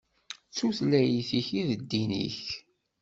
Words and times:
D 0.49 0.53
tutlayt-ik 0.55 1.47
i 1.59 1.61
d 1.69 1.71
ddin-ik. 1.79 2.41